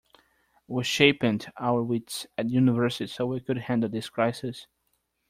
We 0.67 0.83
sharpened 0.83 1.51
our 1.59 1.83
wits 1.83 2.25
at 2.35 2.49
university 2.49 3.05
so 3.05 3.27
we 3.27 3.39
could 3.39 3.59
handle 3.59 3.87
this 3.87 4.09
crisis. 4.09 4.65